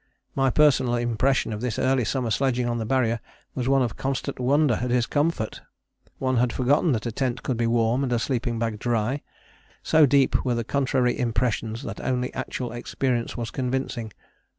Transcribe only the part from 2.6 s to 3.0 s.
on the